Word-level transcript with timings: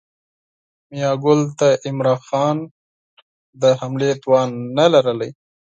میاګل 0.91 1.39
د 1.59 1.61
عمرا 1.87 2.15
خان 2.25 2.57
د 3.61 3.63
حملې 3.79 4.11
توان 4.23 4.49
نه 4.77 4.85
درلود. 4.93 5.33